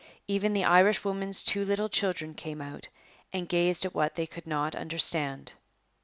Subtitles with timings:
[0.25, 2.89] Even the Irishwoman's two little children came out
[3.31, 5.53] and gazed at what they could not understand.